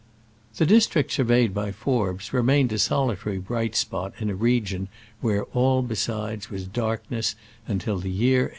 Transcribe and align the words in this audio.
The 0.57 0.65
district 0.65 1.11
surveyed 1.11 1.53
by 1.53 1.71
Forbes 1.71 2.33
re 2.33 2.41
mained 2.41 2.71
a 2.71 2.79
solitary 2.79 3.37
bright 3.37 3.75
spot 3.75 4.13
in 4.17 4.31
a 4.31 4.35
region 4.35 4.87
where 5.19 5.43
all 5.53 5.83
besides 5.83 6.49
was 6.49 6.65
darkness 6.65 7.35
until 7.67 7.99
the 7.99 8.09
year 8.09 8.45
1861. 8.45 8.49